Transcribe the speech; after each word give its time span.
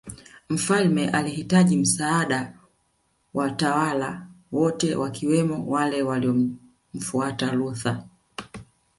Mfalme 0.49 1.09
alihitaji 1.11 1.77
msaada 1.77 2.53
wa 3.33 3.43
watawala 3.43 4.27
wote 4.51 4.95
wakiwemo 4.95 5.65
wale 5.67 6.03
waliomfuata 6.03 7.51
Luther 7.51 8.03